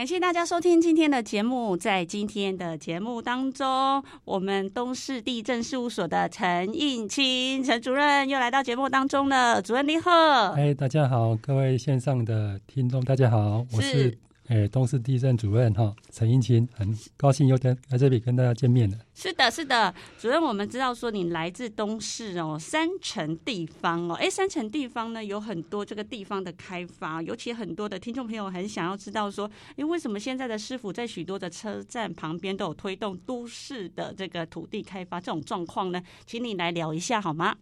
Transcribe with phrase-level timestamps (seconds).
[0.00, 1.76] 感谢大家收听今天的节目。
[1.76, 9.60] 在今天的节目当中，我们东市地震事务所的陈应清陈主任又来到节目当中了。
[9.60, 10.10] 主任你好，
[10.52, 14.16] 哎，大家好，各位线上的听众，大家好，我是。
[14.50, 18.98] 哎，东势地震主任哈，陈应钦，很高兴又在在这里跟大家见面了。
[19.14, 36.02] 是的，是的，主任，我们知道说你来自东市哦，三城地方哦，哎，三城地方呢有很多这个地方的开发，尤其很多的听众朋友很想要知道说，哎，为什么现在的师傅在许多的车站旁边都有推动都市的这个土地开发这种状况呢？
[36.26, 37.54] 请你来聊一下好吗？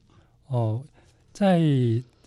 [0.47, 0.83] 哦，
[1.35, 1.61] 在。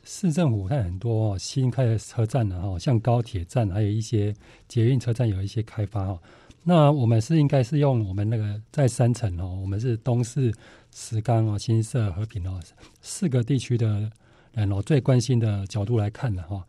[0.04, 4.34] 市政府还很多新开的车站呢，哈，像高铁站，还有一些
[4.68, 6.20] 捷运车站有一些开发哈。
[6.64, 10.54] 那我们是应该是用我们那个在三城哦，我们是东势、
[10.92, 12.60] 石冈哦、新社、和平哦
[13.02, 14.12] 四个地区的
[14.54, 16.64] 人哦最关心的角度来看的哈。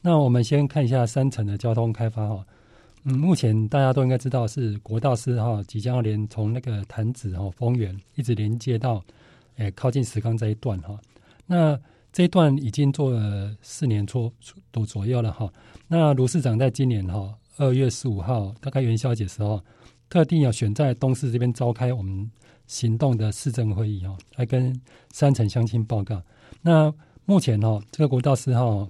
[0.00, 2.46] 那我们先看一下三城的交通开发哈。
[3.04, 9.04] 嗯，目前大家都应该知道是国道四号即将要连从那个潭子哦丰原一直连接到
[9.56, 10.98] 诶靠近石冈这一段哈。
[11.46, 11.78] 那
[12.14, 14.32] 这一段已经做了四年多
[14.70, 15.52] 多左右了哈。
[15.88, 19.60] 那卢市长在今年哈二月十五号，大概元宵节时候，
[20.08, 22.30] 特地要选在东势这边召开我们
[22.68, 24.72] 行动的市政会议哈，来跟
[25.12, 26.22] 山城乡亲报告。
[26.62, 28.88] 那目前哈，这个国道四号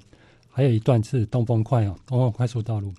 [0.51, 2.93] 还有一段是东风快哦，东丰快速道路。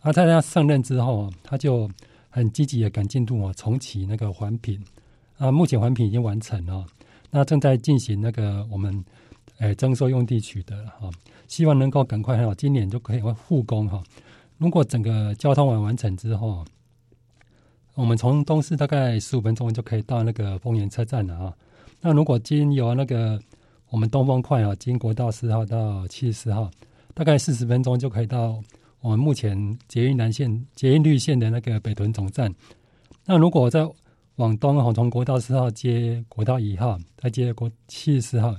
[0.00, 1.88] 而在他上任之后，他就
[2.30, 4.84] 很积极的赶进度啊，重启那个环评
[5.36, 6.84] 啊，目前环评已经完成了，
[7.30, 9.04] 那正在进行那个我们。
[9.58, 11.10] 哎，征收用地取得了哈，
[11.48, 14.02] 希望能够赶快哈，今年就可以复工哈。
[14.56, 16.64] 如果整个交通网完成之后，
[17.94, 21.52] 我们从东势大概十五分钟就可以到那个丰原车站了啊。
[22.00, 23.40] 那如果经由那个
[23.90, 26.70] 我们东丰快啊，经国道四号到七十四号，
[27.12, 28.62] 大概四十分钟就可以到
[29.00, 32.54] 我们目前捷运南线、捷运绿线的那个北屯总站。
[33.24, 33.84] 那如果再
[34.36, 38.54] 往东哈，从国道四号接国道一号，再接国七十四号。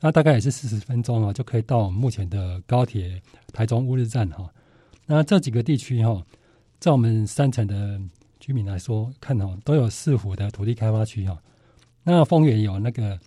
[0.00, 3.20] 那大概也是四十分钟啊，就可以到我们目前的高铁
[3.52, 4.50] 台中乌日站哈。
[5.04, 6.24] 那这几个地区哈，
[6.78, 8.00] 在我们山城的
[8.38, 11.38] 居民来说，看哈都有市府的土地开发区哈。
[12.02, 13.20] 那丰原有那个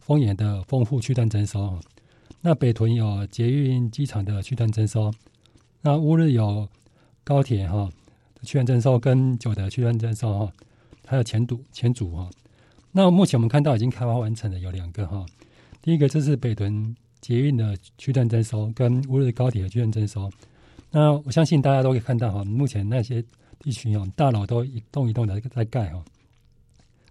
[0.00, 1.78] 丰原的丰富区段征收，
[2.40, 5.12] 那北屯有捷运机场的区段征收，
[5.82, 6.66] 那乌日有
[7.24, 7.90] 高铁哈
[8.42, 10.52] 区段征收跟九的区段征收哈，
[11.04, 12.30] 还有前堵前组哈。
[12.92, 15.26] 那目前我们看到已经开发完成的有两个哈。
[15.86, 20.28] 第一个就是北屯捷运的区段征收，跟乌日高铁的区段征收。
[20.90, 23.22] 那我相信大家都可以看到哈，目前那些
[23.60, 26.04] 地区哦，大楼都一栋一栋的在盖哈，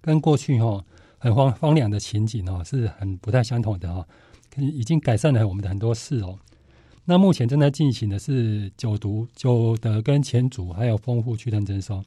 [0.01, 0.83] 跟过去哈
[1.17, 4.05] 很荒荒凉的情景哦，是很不太相同的哈，
[4.57, 6.37] 已经改善了我们的很多事哦。
[7.05, 12.03] 那目前正在进行的是九毒、九德跟前组，还有丰富区段征收，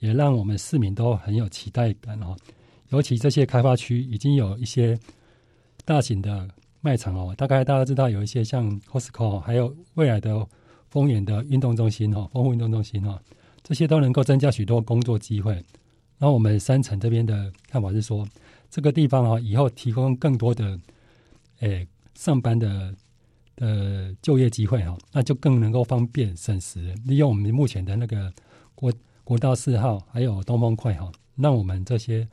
[0.00, 2.36] 也让我们市民都很有期待感哦。
[2.88, 4.98] 尤其这些开发区已经有一些。
[5.90, 6.48] 大型的
[6.80, 10.46] 卖场哦，大概大家知道有一些像 Costco，还有未来的
[10.88, 13.20] 丰原的运动中心哈，丰富运动中心哈，
[13.64, 15.52] 这些都能够增加许多工作机会。
[16.16, 18.24] 然后我们山城这边的看法是说，
[18.70, 20.78] 这个地方哈，以后提供更多的
[21.58, 21.84] 诶、
[22.14, 22.94] 上班的
[23.56, 28.32] 呃就业机会哈，那就更能够方便省时，利用我们目前的那个
[28.76, 28.92] 国
[29.24, 32.28] 国道四号还有东风快哈，让我们这些。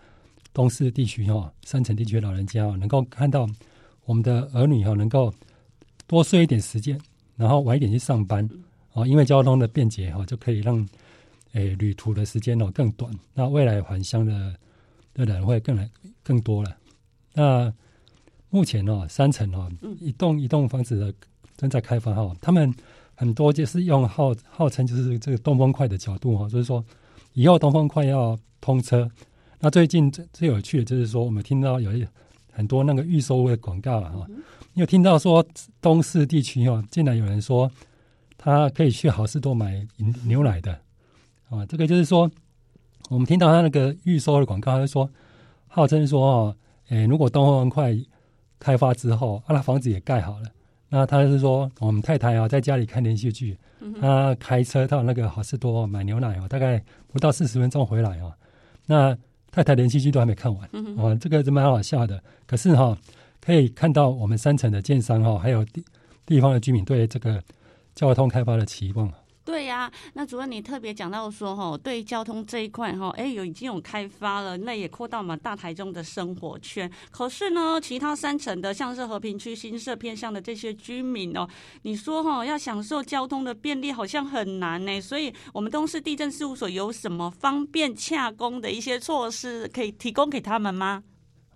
[0.57, 3.47] 东市地区哈，山城地区的老人家能够看到
[4.06, 5.31] 我们的儿女哈，能够
[6.07, 7.00] 多睡一点时间，
[7.35, 8.50] 然后晚一点去上班
[8.94, 10.84] 哦，因为交通的便捷哈，就可以让
[11.53, 14.56] 诶旅途的时间哦更短，那未来返乡的
[15.13, 15.88] 的人会更来
[16.23, 16.75] 更多了。
[17.34, 17.72] 那
[18.50, 21.13] 目前哦，山城哦，一栋一栋房子的
[21.56, 22.74] 正在开发哈，他们
[23.13, 26.83] 很多就是用号号称就是这个东风快的角度哈，就是说
[27.33, 29.07] 以后东风快要通车。
[29.59, 32.06] 那最近最最有趣的就是说，我们听到有一
[32.51, 34.27] 很多那个预售屋的广告啊，哈，
[34.75, 35.44] 有听到说
[35.81, 37.69] 东市地区哦，竟然有人说
[38.38, 39.86] 他可以去好事多买
[40.25, 40.80] 牛奶的
[41.50, 42.30] 啊，这个就是说，
[43.09, 45.09] 我们听到他那个预售的广告，他就说
[45.68, 46.56] 号称说哦，
[46.89, 47.98] 诶，如果东方快
[48.60, 50.51] 开发之后，啊，那房子也盖好了，
[50.89, 53.57] 那他是说我们太太啊在家里看连续剧，
[54.00, 58.31] 他开车到那个好事多买牛奶哦，大概不到四十分钟回来哦，
[58.86, 59.18] 那。
[59.52, 62.22] 太太连续剧都还没看完，嗯、哦，这个是蛮好笑的。
[62.46, 62.98] 可是哈、哦，
[63.42, 65.84] 可以看到我们三层的建商哈，还有地
[66.26, 67.42] 地方的居民对这个
[67.96, 69.12] 交通开发的期望。
[69.48, 76.92] 对呀、那主任你特别讲到说哈，对交通这一块哈，哎有已经有开发了，那也扩到我们大台中的生活圈。
[77.12, 81.48] 可是呢，其他三层的，像是和平区、新社偏向的这些居民哦，
[81.84, 85.00] 你说哈要享受交通的便利，好像很难呢。
[85.00, 91.02] 所以，我们东势地政事务所有什么方便洽公的一些措施可以提供给他们吗？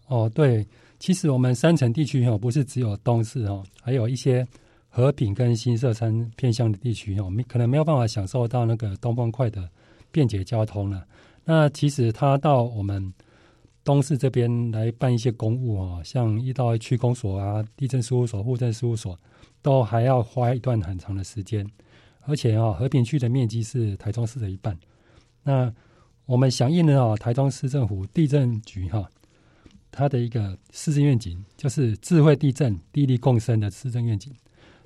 [0.08, 0.66] 哦，对，
[0.98, 4.48] 其实我们三层地区哈，不是只有东势哦，还有一些。
[4.94, 9.70] 和平跟新社三偏向的地区哦，可能没有办法享受到那个东方快的
[10.12, 11.08] 便捷交通了。
[11.46, 13.14] 那其实他到我们
[13.86, 19.18] 东市这边来办一些公务哦，像一到区公所啊、地政事务所、户政事务所，
[19.62, 21.66] 都还要花一段很长的时间。
[22.24, 24.78] 而且啊，和平区的面积是台中市的一半。
[25.42, 25.74] 那
[26.26, 29.10] 我们响应了啊，台中市政府地震局哈，
[29.90, 34.32] 它的一个市政愿景，就是智慧地震、地利共生的市政愿景。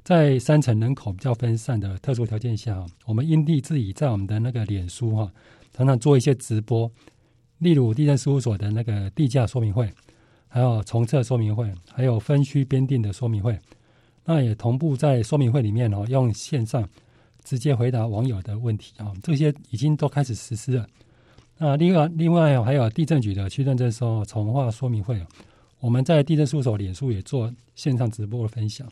[0.05, 5.31] 在三层人口比较分散的特殊条件下，我们因地制宜，在我们的那个脸书哈，
[5.73, 6.89] 常常做一些直播，
[7.57, 9.91] 例如地震事务所的那个地价说明会，
[10.47, 13.59] 还有重测说明会，还有分区编定的说明会，
[14.25, 16.87] 那也同步在说明会里面哦，用线上
[17.43, 20.87] 直接回答网友的问题啊，这些已经都开始实施了。
[21.57, 25.19] 那另外另外还有地震局的区认证收重划说明会，
[25.79, 28.87] 我们在地震事务所脸书也做线上直播的分享。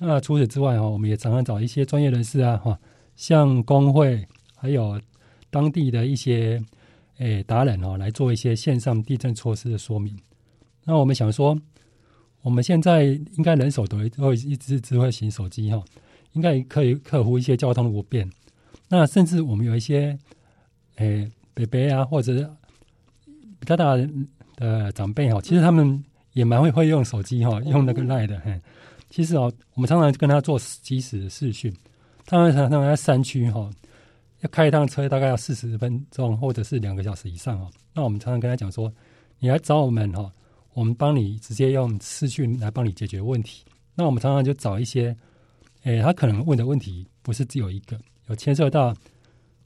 [0.00, 2.78] 那除此之外哈，我们也常常找一些专业人士啊，哈，
[3.16, 4.24] 像工会，
[4.56, 5.00] 还有
[5.50, 6.62] 当地的一些
[7.18, 10.16] 诶达人哦，来做一些线上地震措施的说明。
[10.84, 11.58] 那我们想说，
[12.42, 15.82] 我们现在应该人手都有一支智慧型手机哈，
[16.34, 18.30] 应该可以克服一些交通的不便。
[18.88, 20.16] 那甚至我们有一些
[20.96, 22.48] 诶伯伯啊，或者是
[23.58, 23.96] 比较大
[24.54, 26.04] 的长辈哈，其实他们
[26.34, 28.40] 也蛮会会用手机哈，用那个 Line 的。
[29.10, 31.74] 其实哦，我们常常跟他做即时的视讯，
[32.26, 33.70] 他们常常在山区哈，
[34.40, 37.70] 要开一趟车大概要四十分钟或者是两个小时以上哦。
[37.94, 38.92] 那我们常常跟他讲说，
[39.38, 40.30] 你来找我们哈，
[40.74, 43.64] 我们帮你直接用视讯来帮你解决问题。
[43.94, 45.16] 那我们常常就找一些，
[45.84, 48.94] 诶，他可能问的问题不是只有一个，有牵涉到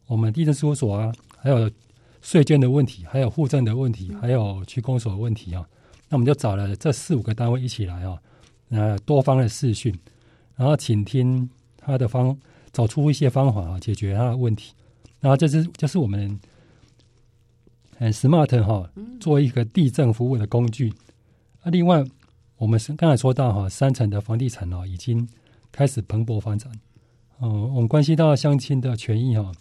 [0.06, 1.70] 我们地震事务所啊，还有
[2.22, 5.68] 税捐的问题，还有户政的问题，还有区公所的问题啊。
[6.08, 8.18] 那我们就找了这四五个单位一起来哦。
[8.74, 9.94] 呃，多方的视讯，
[10.56, 11.46] 然后倾听
[11.76, 12.34] 他的方，
[12.72, 14.72] 找出一些方法啊，解决他的问题。
[15.20, 16.40] 然后这是就是我们
[17.98, 18.90] 很 smart 哈，
[19.20, 20.90] 做一个地震服务的工具。
[21.60, 22.02] 啊，另外
[22.56, 25.28] 我们是刚才说到哈，三层的房地产哦，已经
[25.70, 26.72] 开始蓬勃发展。
[27.40, 29.52] 哦，我们关系到乡亲的权益哈，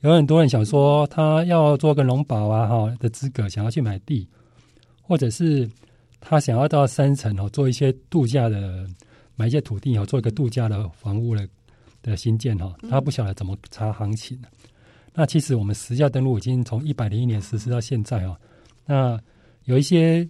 [0.00, 4.28] 有很多人想说他要做个农保啊哈的资格，想要去买地，
[5.00, 5.66] 或者是。
[6.20, 8.86] 他想要到三层哦，做一些度假的，
[9.36, 11.48] 买一些土地哦，做一个度假的房屋的
[12.02, 12.74] 的新建哈。
[12.90, 14.38] 他不晓得怎么查行情。
[15.14, 18.36] 那其实我们实价登录已经从一百零一年实施到现在哦。
[18.84, 19.18] 那
[19.64, 20.28] 有一些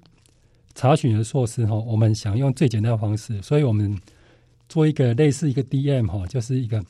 [0.74, 3.94] 查询的措施哈，我们想用最简单的方式，所以我们
[4.68, 6.82] 做一个类似一个 DM 哈，就是一个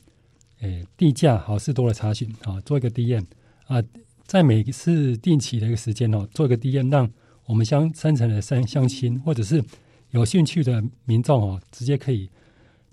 [0.59, 3.25] 诶地价好事多的查询啊，做一个 DM
[3.65, 3.81] 啊，
[4.25, 7.11] 在每一次定期的一个时间哦，做一个 DM 让。
[7.45, 9.63] 我们相三层的相相亲，或者是
[10.11, 12.29] 有兴趣的民众哦，直接可以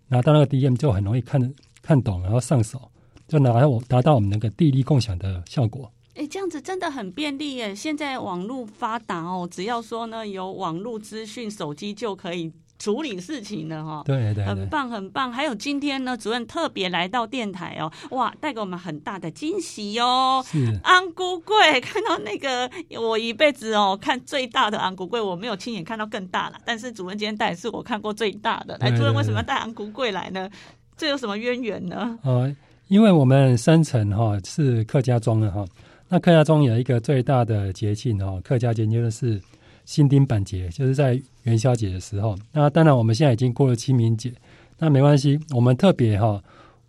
[0.08, 1.52] 拿到那个 DM，就很容易看
[1.82, 2.90] 看懂，然后上手，
[3.26, 5.90] 就拿我达到我们那个地利共享的效果。
[6.14, 7.72] 哎，这样子真的很便利耶！
[7.74, 12.52] 现在网络发达哦，只要说呢有网络资讯，手机就可以。
[12.78, 15.32] 处理事情的哈，对对，很棒很棒。
[15.32, 20.40] 还有今天呢，主任特别来到电台哦，哇，带给我们很大的惊喜哟。
[20.46, 22.70] 是安菇贵，看到那个
[23.00, 26.58] 我一辈子哦看最大的安菇贵，我没有亲眼看到更大了。
[26.64, 28.78] 但是主任今天带是我看过最大的。
[28.78, 30.48] 来，主任为什么要带安菇贵来呢？
[30.96, 32.16] 这有什么渊源呢？
[32.22, 32.54] 呃，
[32.86, 35.64] 因为我们三层哈是客家庄的哈，
[36.08, 39.40] 那客家庄有一个最大的节庆哦，客家节就是。
[39.88, 44.30] 新丁板节就是在元宵节的时候，那当然我们现在已经过了清明节，
[44.76, 46.38] 那没关系，我们特别哈，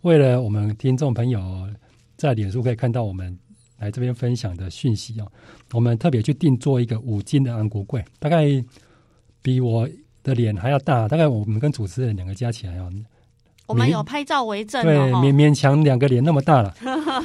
[0.02, 1.66] 为了我们听众朋友
[2.18, 3.34] 在脸书可以看到我们
[3.78, 5.26] 来这边分享的讯息哦，
[5.72, 8.44] 我们特别去定做一个五斤的安国柜，大概
[9.40, 9.88] 比我
[10.22, 12.92] 的脸还要大，大概我们跟主持人两个加起来哦，
[13.64, 16.74] 我们有拍照为证，对，勉勉强两个脸那么大了，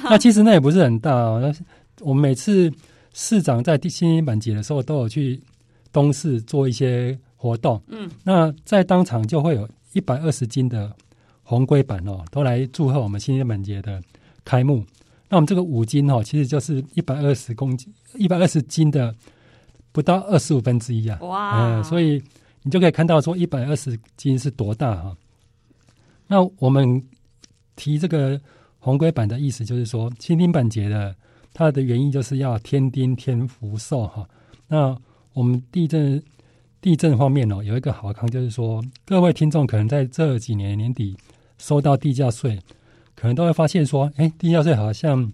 [0.05, 2.72] 那其实那也不是很大哦，那我们每次
[3.12, 5.38] 市长在新丁板节的时候都有去。
[5.96, 10.94] 东市做一些活动，嗯，那在当场就会有一百二十斤的
[11.42, 14.02] 红龟板哦，都来祝贺我们新天板节的
[14.44, 14.84] 开幕。
[15.30, 19.16] 那我们这个五斤哦，其实就是一百二十公斤，一百二十斤的
[19.94, 21.18] 不到二十五分之一啊！
[21.22, 22.22] 哇，嗯，所以
[22.64, 25.16] 你就可以看到说一百二十斤是多大哈。
[26.28, 27.02] 那我们
[27.78, 28.40] 提这个
[28.80, 31.16] 红龟板的意思，就是说新丁板节的
[31.54, 34.28] 它的原因就是要添丁添福寿哈。
[34.68, 34.98] 那
[35.36, 36.24] 我们地震
[36.82, 41.18] 地震方面哦，有一个好康，就是说各位听众可能在这几年年底
[41.58, 42.58] 收到地价税，
[43.15, 45.32] 可能都会发现说，哎，地价税好像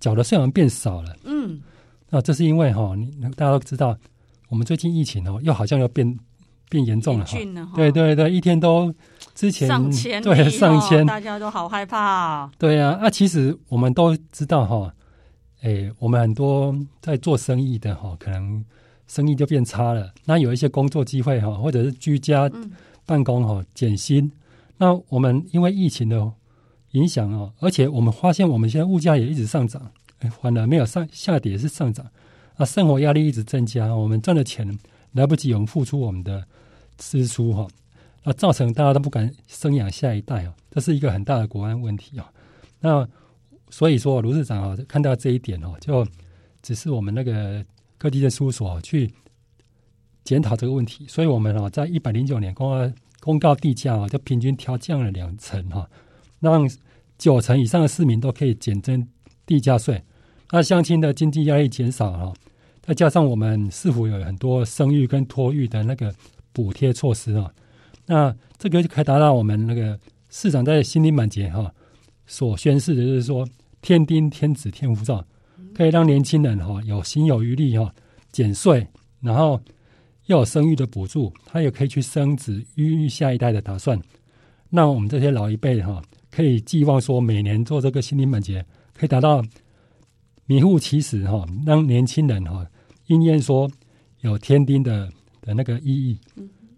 [0.00, 1.14] 缴的税好像变少了。
[1.24, 1.60] 嗯，
[2.08, 3.96] 那这是因为哈，你大家都知道，
[4.48, 6.18] 我们最近疫情哦，又好像又变
[6.70, 7.38] 变严重了哈。
[7.74, 8.94] 对对对，一天都
[9.34, 12.50] 之前上千，对上千，大家都好害怕。
[12.58, 14.94] 对啊，那其实我们都知道哈，
[15.60, 18.64] 哎，我们很多在做生意的哈，可能
[19.06, 20.12] 生意就变差了。
[20.24, 22.50] 那有一些工作机会哈，或者是居家
[23.04, 24.30] 办公哈，减薪。
[24.78, 26.32] 那我们因为疫情的。
[26.92, 32.06] 影响哦，而且我们发现我们现在物价也一直上涨，哎，反而没有上下跌，是上涨
[32.54, 34.66] 啊，生活压力一直增加，我们赚的钱
[35.12, 36.42] 来不及我们付出我们的
[36.96, 37.68] 支出哈，
[38.22, 42.24] 那造成大家都不敢生养下一代哦，这是一个很大的国安问题哦。
[42.80, 43.06] 那
[43.68, 46.06] 所以说卢市长啊，看到这一点哦，就
[46.62, 47.62] 只是我们那个
[47.98, 49.10] 各地的事务所去
[50.24, 55.88] 检讨这个问题，所以我们哦，在一百零九年公告公告地价啊，就平均调降了两成哈，
[56.40, 56.68] 让
[57.16, 59.06] 九成以上的市民都可以减征
[59.46, 60.02] 地价税，
[60.50, 62.34] 那乡亲的经济压力减少哈，
[62.82, 66.14] 再加上我们市府有很多生育跟托育的那个
[66.52, 67.52] 补贴措施啊，
[68.06, 69.98] 那这个就可以达到我们那个
[70.28, 71.72] 市长在新丁满节哈
[72.26, 73.48] 所宣示的，就是说
[73.80, 75.24] 天丁天子天福寿，
[75.76, 77.94] 可以让年轻人哈有心有余力哈
[78.32, 78.86] 减税，
[79.20, 79.60] 然后
[80.24, 84.00] 又有生育的补助，他也可以去生子育育下一代的打算，
[84.70, 86.02] 那我们这些老一辈哈。
[86.30, 88.64] 可以寄望说，每年做这个新丁满节，
[88.94, 89.42] 可以达到
[90.46, 92.66] 名副其实哈，让年轻人哈
[93.06, 93.70] 应验说
[94.20, 96.18] 有天丁的的那个意义。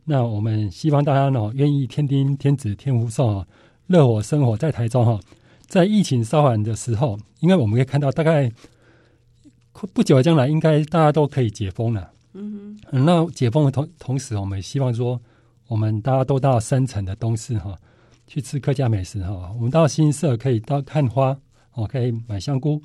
[0.04, 3.46] 那我们希望大家呢，愿意天丁天子天福寿哈，
[3.86, 5.20] 热火生活在台中哈。
[5.66, 8.50] 在疫情稍缓的时候，因为我们可以看到，大概
[9.92, 12.10] 不久的将来，应该大家都可以解封了。
[12.34, 15.20] 嗯哼，那解封的同同时，我们希望说，
[15.66, 17.76] 我们大家都到山城的东市哈。
[18.30, 21.34] 去吃客家美食哈，我们到新社可以到看花
[21.72, 22.78] 哦，可以买香菇；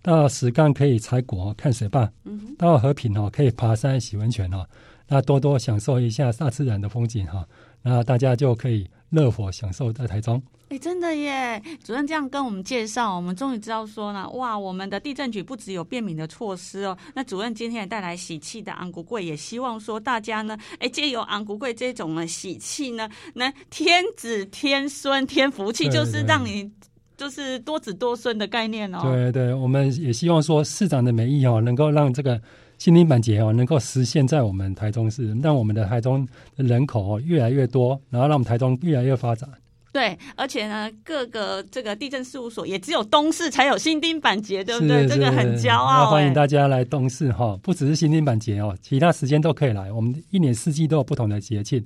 [0.00, 2.08] 到石冈可以采果看水坝；
[2.56, 4.64] 到和平哦可以爬山洗温泉哦，
[5.08, 7.44] 那多多享受一下大自然的风景哈，
[7.82, 10.40] 那大家就可以热火享受在台中。
[10.68, 11.62] 哎，真的耶！
[11.84, 16.98] 主任这样跟我们介绍，我们终于知道说呢，哇，我们的地震局不只有便民的措施哦。
[17.14, 26.68] 那主任今天也带来喜气的昂古贵，也希望说大家呢，哎，借由昂古贵这种呢喜气呢，那天子天孙天福气，就是让你
[27.16, 29.02] 就是多子多孙的概念哦。
[29.04, 32.40] 对对，我们也希望说市长的美意哦，能够让这个
[32.76, 39.48] 新丁满节哦，能够实现在我们台中市，让我们的台中的人口哦越来越多，然后让我们台中越来越发展。
[39.96, 45.08] 对，而且呢，各个这个地震事务所也只有东市才有新丁板节，对不对？
[45.08, 46.10] 这个很骄傲。
[46.10, 49.90] 欢迎大家来东市哈，不只是新丁板节哦，其他时间都可以来。
[49.90, 51.82] 我们一年四季都有不同的节庆。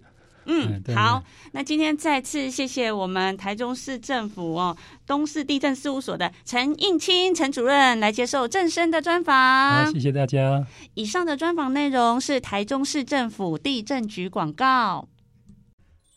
[0.46, 4.76] 嗯，嗯好，那今天再次谢谢我们台中市政府哦
[5.06, 9.84] 东市地震事务所的陈应清陈主任来接受正声的专访。
[9.84, 10.66] 好，谢谢大家。
[10.94, 15.06] 以上的专访内容是台中市政府地震局广告。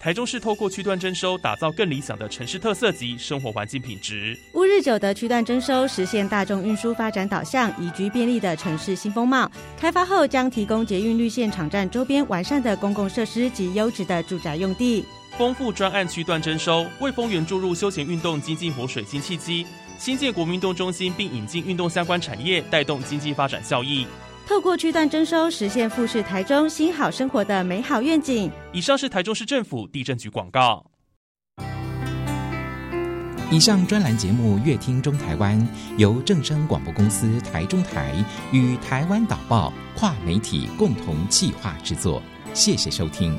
[0.04, 4.38] 台中市透过区段征收，打造更理想的城市特色及生活环境品质。
[4.52, 9.50] 乌日九的区段征收，实现大众运输发展导向、宜居便利的城市新风貌。
[9.80, 15.06] 开发后将提供捷运绿线场站周边完善的公共设施及优质的住宅用地。
[15.38, 19.66] 丰富专案区段征收，为丰原注入休闲运动经济活水新契机。
[19.98, 24.06] 新建国民运动中心，并引进运动相关产业，带动经济发展效益。
[24.48, 28.52] 透过区段征收，实现富士台中新好生活的美好愿景。
[28.72, 30.86] 以上是台中市政府地震局广告。
[33.50, 35.60] 以上专栏节目《乐听中台湾》
[35.98, 38.14] 由正声广播公司台中台
[38.52, 42.22] 与台湾导报跨媒体共同企划制作，
[42.56, 43.38] 谢谢收听。